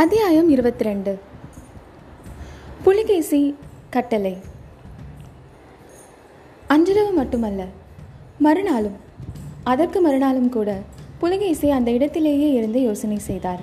[0.00, 1.18] அத்தியாயம் இருபத்தி ரெண்டு
[2.84, 3.56] புலிகேசி
[3.90, 4.36] கட்டளை.
[6.66, 7.64] அன்றிரவு மட்டுமல்ல
[8.38, 8.96] மறுநாளும்
[9.64, 10.76] அதற்கு மறுநாளும் கூட
[11.18, 13.60] புலிகேசி அந்த இடத்திலேயே இருந்து யோசனை செய்தார்.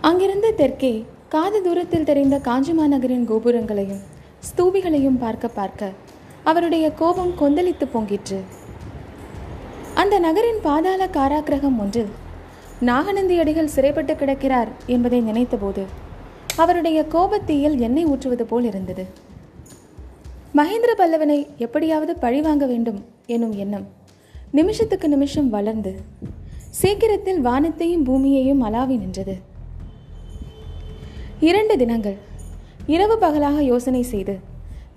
[0.00, 4.02] அங்கிருந்து தெற்கே காது தூரத்தில் தெரிந்த காஞ்சிமா நகரின் கோபுரங்களையும்
[4.50, 5.92] ஸ்தூபிகளையும் பார்க்க பார்க்க
[6.44, 8.40] அவருடைய கோபம் கொந்தளித்து பொங்கிற்று.
[9.94, 12.19] அந்த நகரின் பாதாள காராக்கிரகம் ஒன்றில்
[12.80, 15.84] நாகநந்தி அடிகள் சிறைப்பட்டு கிடக்கிறார் என்பதை நினைத்தபோது
[16.56, 19.06] அவருடைய கோபத்தீயில் எண்ணெய் ஊற்றுவது போல் இருந்தது.
[20.54, 23.86] மகேந்திர பல்லவனை எப்படியாவது பழிவாங்க வேண்டும் எனும் எண்ணம்
[24.50, 26.00] நிமிஷத்துக்கு நிமிஷம் வளர்ந்து
[26.70, 29.36] சீக்கிரத்தில் வானத்தையும் பூமியையும் அலாவி நின்றது.
[31.40, 32.16] இரண்டு தினங்கள்
[32.86, 34.38] இரவு பகலாக யோசனை செய்து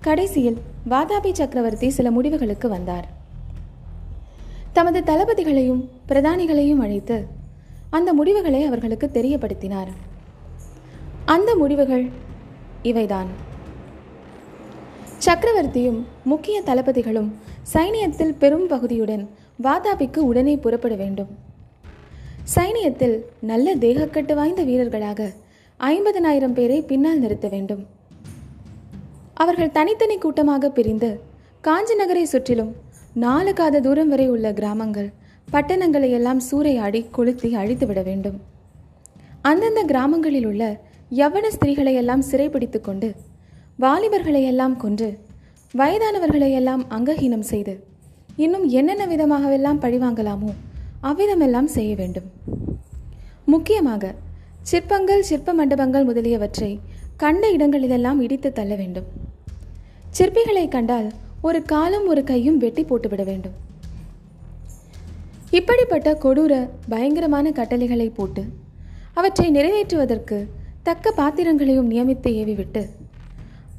[0.00, 3.08] கடைசியில் வாதாபி சக்கரவர்த்தி சில முடிவுகளுக்கு வந்தார்.
[4.72, 7.33] தமது தளபதிகளையும் பிரதானிகளையும் அழைத்து
[7.96, 9.90] அந்த முடிவுகளை அவர்களுக்கு தெரியப்படுத்தினார்.
[11.24, 12.04] அந்த முடிவுகள்
[12.82, 13.30] இவைதான்.
[15.26, 17.30] சக்கரவர்த்தியும் முக்கிய தளபதிகளும்
[17.74, 19.24] சைனியத்தில் பெரும் பகுதியுடன்
[19.62, 21.30] வாதாபிக்கு உடனே புறப்பட வேண்டும்.
[22.54, 25.30] சைனியத்தில் நல்ல தேகக்கட்டு வாய்ந்த வீரர்களாக
[25.80, 27.82] ஐம்பதனாயிரம் பேரை பின்னால் நிறுத்த வேண்டும்.
[29.34, 31.10] அவர்கள் தனித்தனி கூட்டமாக பிரிந்து
[31.60, 32.72] காஞ்சி நகரை சுற்றிலும்
[33.14, 35.08] நாலு காத தூரம் வரை உள்ள கிராமங்கள்
[35.48, 38.38] பட்டணங்களை எல்லாம் சூறையாடி கொளுத்தி அழித்து விட வேண்டும்.
[39.50, 40.62] அந்தந்த கிராமங்களில் உள்ள
[41.10, 43.08] யவன ஸ்திரீகளை எல்லாம் சிறைப்பிடித்து கொண்டு
[43.84, 45.08] வாலிபர்களை எல்லாம் கொன்று
[45.74, 47.74] வயதானவர்களை எல்லாம் அங்கஹீனம் செய்து
[48.44, 50.52] இன்னும் என்னென்ன விதமாகவெல்லாம் பழிவாங்கலாமோ
[51.08, 52.28] அவ்விதமெல்லாம் செய்ய வேண்டும்.
[53.52, 54.14] முக்கியமாக
[54.70, 56.70] சிற்பங்கள் சிற்ப மண்டபங்கள் முதலியவற்றை
[57.22, 59.08] கண்ட இடங்களிலெல்லாம் இடித்து தள்ள வேண்டும்.
[60.18, 61.08] சிற்பிகளை கண்டால்
[61.48, 63.56] ஒரு காலும் ஒரு கையும் வெட்டி போட்டுவிட வேண்டும்.
[65.54, 66.52] இப்படிப்பட்ட கொடூர
[66.92, 68.42] பயங்கரமான கட்டளைகளை போட்டு
[69.18, 70.38] அவற்றை நிறைவேற்றுவதற்கு
[70.86, 72.82] தக்க பாத்திரங்களையும் நியமித்து ஏவிவிட்டு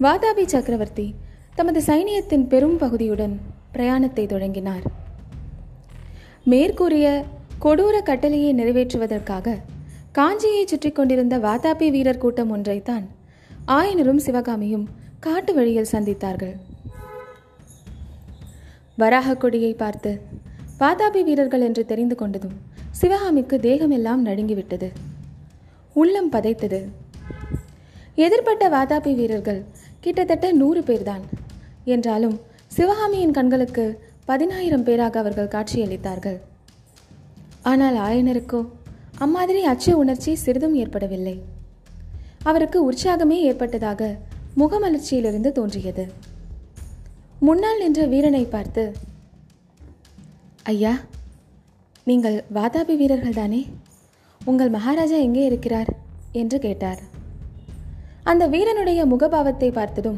[0.03, 1.07] வாதாபி சக்கரவர்த்தி
[1.55, 3.35] தமது சைனியத்தின் பெரும் பகுதியுடன்
[3.75, 4.85] பிரயாணத்தை தொடங்கினார்.
[6.51, 7.07] மேற்கூறிய
[7.65, 9.57] கொடூர கட்டளையை நிறைவேற்றுவதற்காக
[10.17, 13.05] காஞ்சியை சுற்றி கொண்டிருந்த வாதாபி வீரர் கூட்டம் ஒன்றைத்தான்
[13.77, 14.87] ஆயனரும் சிவகாமியும்
[15.19, 16.55] காட்டு வழியில் சந்தித்தார்கள்.
[18.97, 20.11] வராக கொடியை பார்த்து
[20.79, 22.55] வாதாபி வீரர்கள் என்று தெரிந்து கொண்டதும்
[22.99, 24.87] சிவகாமிக்கு தேகமெல்லாம் நடுங்கிவிட்டது.
[25.93, 26.79] உள்ளம் பதைத்தது.
[28.25, 29.61] எதிர்பட்ட வாதாபி வீரர்கள்
[29.99, 31.23] கிட்டத்தட்ட நூறு பேர்தான்.
[31.93, 32.35] என்றாலும்
[32.67, 33.85] சிவகாமியின் கண்களுக்கு
[34.25, 36.37] பதினாயிரம் பேராக அவர்கள் காட்சியளித்தார்கள்.
[37.71, 38.61] ஆனால் ஆயனருக்கோ
[39.25, 41.35] அம்மாதிரி அச்ச உணர்ச்சி சிறிதும் ஏற்படவில்லை.
[42.43, 44.09] அவருக்கு உற்சாகமே ஏற்பட்டதாக
[44.61, 46.05] முகமலர்ச்சியிலிருந்து தோன்றியது.
[47.39, 48.83] முன்னால் நின்ற வீரனை பார்த்து
[50.71, 50.91] ஐயா
[52.03, 53.59] நீங்கள் வாதாபி வீரர்கள் தானே?
[54.41, 55.89] உங்கள் மகாராஜா எங்கே இருக்கிறார்?
[56.31, 57.01] என்று கேட்டார்.
[58.23, 60.17] அந்த வீரனுடைய முகபாவத்தை பார்த்ததும்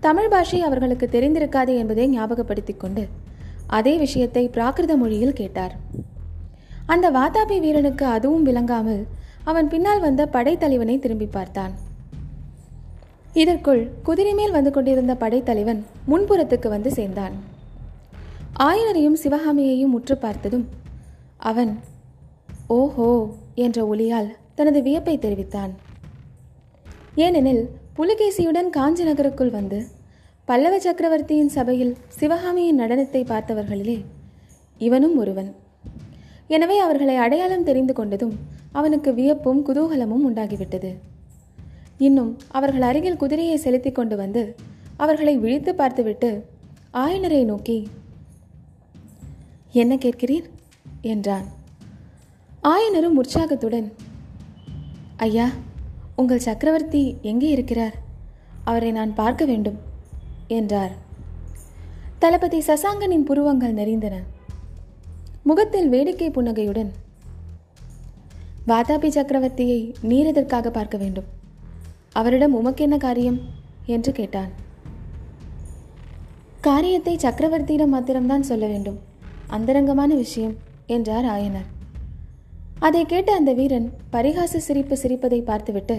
[0.00, 3.08] தமிழ் பாஷை அவர்களுக்கு தெரிந்திருக்காது என்பதை ஞாபகப்படுத்திக் கொண்டு
[3.66, 5.74] அதே விஷயத்தை பிராகிருத மொழியில் கேட்டார்.
[6.86, 9.02] அந்த வாதாபி வீரனுக்கு அதுவும் விளங்காமல்
[9.44, 11.74] அவன் பின்னால் வந்த படைத்தலைவனை திரும்பி பார்த்தான்.
[13.32, 15.82] இதற்குள் குதிரை மேல் வந்து கொண்டிருந்த படைத்தலைவன்
[16.12, 17.36] முன்புறத்துக்கு வந்து சேர்ந்தான்.
[18.52, 20.66] ஆயனரையும் சிவகாமியையும் உற்று பார்த்ததும்
[21.38, 21.72] அவன்
[22.70, 23.08] ஓஹோ!
[23.54, 25.72] என்ற ஒளியால் தனது வியப்பை தெரிவித்தான்.
[27.16, 27.62] ஏனெனில்
[27.94, 29.78] புலிகேசியுடன் காஞ்சி நகருக்குள் வந்து
[30.48, 34.04] பல்லவ சக்கரவர்த்தியின் சபையில் சிவகாமியின் நடனத்தை பார்த்தவர்களிலே
[34.80, 35.50] இவனும் ஒருவன்.
[36.48, 38.34] எனவே அவர்களை அடையாளம் தெரிந்து கொண்டதும்
[38.72, 40.90] அவனுக்கு வியப்பும் குதூகலமும் உண்டாகிவிட்டது.
[42.00, 44.56] இன்னும் அவர்கள் அருகில் குதிரையை செலுத்தி கொண்டு வந்து
[44.98, 46.30] அவர்களை விழித்து பார்த்துவிட்டு
[46.94, 47.76] ஆயனரை நோக்கி
[49.80, 50.46] என்ன கேட்கிறீர்?
[51.02, 51.46] என்றான்.
[52.62, 53.86] ஆயனரும் உற்சாகத்துடன்
[55.16, 55.46] ஐயா
[56.16, 57.94] உங்கள் சக்கரவர்த்தி எங்கே இருக்கிறார்?
[58.64, 59.78] அவரை நான் பார்க்க வேண்டும்
[60.48, 60.92] என்றார்.
[62.18, 64.16] தளபதி சசாங்கனின் புருவங்கள் நெறிந்தன
[65.42, 66.90] முகத்தில் வேடிக்கை புன்னகையுடன்
[68.66, 71.30] வாதாபி சக்கரவர்த்தியை நீர் எதற்காக பார்க்க வேண்டும்?
[72.12, 73.40] அவரிடம் உமக்கென்ன காரியம்?
[73.86, 74.52] என்று கேட்டான்.
[76.60, 79.00] காரியத்தை சக்கரவர்த்தியிடம் மாத்திரம்தான் சொல்ல வேண்டும்
[79.56, 80.54] அந்தரங்கமான விஷயம்
[80.96, 81.68] என்றார் ஆயனர்.
[82.86, 85.96] அதை கேட்ட அந்த வீரன் பரிகாச சிரிப்பு சிரிப்பதை பார்த்துவிட்டு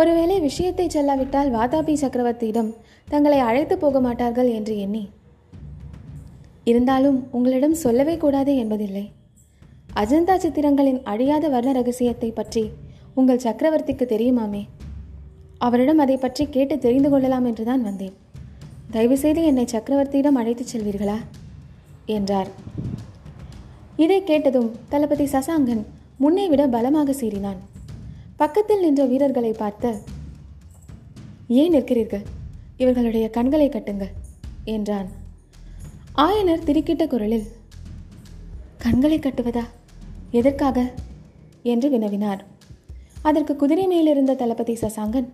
[0.00, 2.70] ஒருவேளை விஷயத்தை செல்லாவிட்டால் வாதாபி சக்கரவர்த்தியிடம்
[3.08, 5.04] தங்களை அழைத்து போக மாட்டார்கள் என்று எண்ணி
[6.70, 9.04] இருந்தாலும் உங்களிடம் சொல்லவே கூடாது என்பதில்லை.
[10.02, 12.64] அஜந்தா சித்திரங்களின் அழியாத வர்ண ரகசியத்தை பற்றி
[13.14, 14.62] உங்கள் சக்கரவர்த்திக்கு தெரியுமாமே?
[15.66, 18.16] அவரிடம் அதை பற்றி கேட்டு தெரிந்து கொள்ளலாம் என்றுதான் வந்தேன்.
[18.90, 21.18] தயவுசெய்து என்னை சக்கரவர்த்தியிடம் அழைத்துச் செல்வீர்களா?
[22.06, 22.48] என்றார்.
[23.96, 25.84] இதை கேட்டதும் தளபதி சசாங்கன்
[26.20, 27.56] முன்னை விட பலமாக சீறினான்.
[28.36, 29.98] பக்கத்தில் நின்ற வீரர்களை பார்த்து
[31.48, 32.24] ஏன் நிற்கிறீர்கள்?
[32.76, 34.12] இவர்களுடைய கண்களை கட்டுங்கள்
[34.64, 35.08] என்றான்.
[36.16, 37.46] ஆயனர் திடுக்கிட்ட குரலில்
[38.78, 39.62] கண்களை கட்டுவதா?
[40.30, 40.92] எதற்காக?
[41.62, 42.38] என்று வினவினார்.
[43.22, 45.28] அதற்கு குதிரை மேலிருந்த தளபதி சசாங்கன்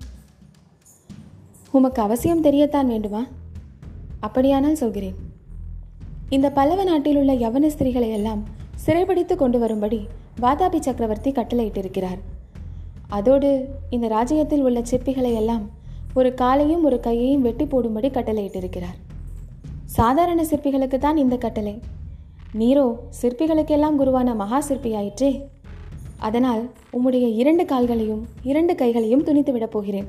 [1.70, 3.26] உமக்கு அவசியம் தெரியத்தான் வேண்டுமா?
[4.20, 5.28] அப்படியானால் சொல்கிறேன்.
[6.34, 8.42] இந்த பல்லவ நாட்டில் உள்ள யவன ஸ்திரீகளை எல்லாம்
[8.84, 9.98] சிறைபிடித்து கொண்டு வரும்படி
[10.42, 12.20] வாதாபி சக்கரவர்த்தி கட்டளையிட்டிருக்கிறார்.
[13.08, 13.48] அதோடு
[13.90, 15.64] இந்த ராஜ்யத்தில் உள்ள சிற்பிகளை எல்லாம்
[16.14, 18.96] ஒரு காலையும் ஒரு கையையும் வெட்டி போடும்படி கட்டளையிட்டிருக்கிறார்.
[19.96, 21.74] சாதாரண சிற்பிகளுக்கு தான் இந்த கட்டளை.
[22.62, 22.86] நீரோ
[23.22, 25.32] சிற்பிகளுக்கெல்லாம் குருவான மகா சிற்பியாயிற்றே.
[26.18, 30.08] அதனால் உம்முடைய இரண்டு கால்களையும் இரண்டு கைகளையும் துணித்து விடப் போகிறேன்.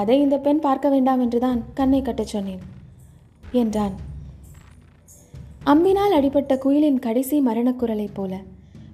[0.00, 2.62] அதை இந்த பெண் பார்க்க வேண்டாம் என்றுதான் கண்ணை கட்டச் சொன்னேன்
[3.52, 3.96] என்றான்.
[5.70, 8.38] அம்பினால் அடிபட்ட குயிலின் கடைசி மரணக்குரலைப் போல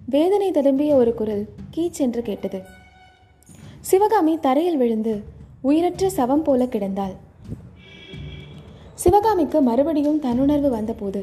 [0.07, 2.63] வேதனை ததும்பிய ஒரு குரல் கீச்சென்று கேட்டது.
[3.81, 5.23] சிவகாமி தரையில் விழுந்து
[5.61, 7.13] உயிரற்ற சவம் போல கிடந்தாள்.
[8.95, 11.23] சிவகாமிக்கு மறுபடியும் தன்னுணர்வு வந்தபோது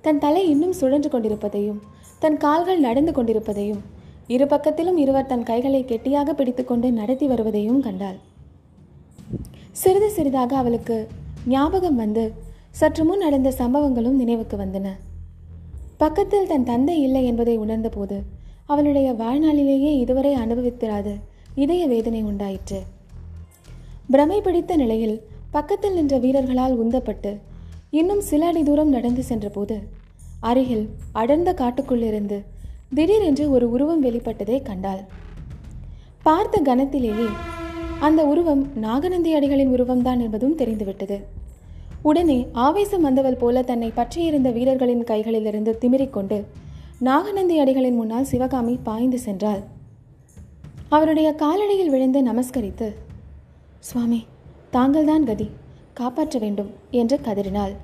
[0.00, 1.82] தன் தலை இன்னும் சுழன்று கொண்டிருப்பதையும்
[2.18, 3.82] தன் கால்கள் நடந்து கொண்டிருப்பதையும்
[4.26, 8.18] இரு பக்கத்திலும் இருவர் தன் கைகளை கெட்டியாக பிடித்துக்கொண்டு நடத்தி வருவதையும் கண்டாள்.
[9.72, 11.08] சிறிது சிறிதாக அவளுக்கு
[11.46, 12.44] ஞாபகம் வந்து
[12.78, 14.88] சற்று முன் நடந்த சம்பவங்களும் நினைவுக்கு வந்தன.
[15.96, 18.22] பக்கத்தில் தன் தந்தை இல்லை என்பதை உணர்ந்தபோது
[18.66, 21.14] அவளுடைய வாழ்நாளிலேயே இதுவரை அனுபவித்திராத
[21.54, 22.82] இதய வேதனை உண்டாயிற்று.
[24.10, 27.32] பிரமை பிடித்த நிலையில் பக்கத்தில் நின்ற வீரர்களால் உந்தப்பட்டு
[27.90, 29.78] இன்னும் சில அடி தூரம் நடந்து சென்றபோது
[30.40, 32.44] அருகில் அடர்ந்த காட்டுக்குள்ளிருந்து
[32.94, 35.02] திடீரென்று ஒரு உருவம் வெளிப்பட்டதை கண்டாள்.
[36.22, 37.28] பார்த்த கணத்திலேயே
[38.00, 41.35] அந்த உருவம் நாகநந்தி அடிகளின் உருவம்தான் என்பதும் தெரிந்துவிட்டது.
[42.08, 46.38] உடனே ஆவேசம் வந்தவள் போல தன்னை பற்றியிருந்த வீரர்களின் கைகளிலிருந்து திமிரிக்கொண்டு
[46.98, 49.62] நாகநந்தி அடிகளின் முன்னால் சிவகாமி பாய்ந்து சென்றாள்.
[50.88, 52.88] அவருடைய காலடியில் விழுந்து நமஸ்கரித்து
[53.80, 54.20] சுவாமி
[54.70, 55.48] தாங்கள்தான் கதி
[55.94, 57.74] காப்பாற்ற வேண்டும் என்று கதறினாள்.